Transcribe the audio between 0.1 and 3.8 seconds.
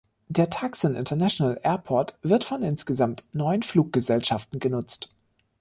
Der Tucson International Airport wird von insgesamt neun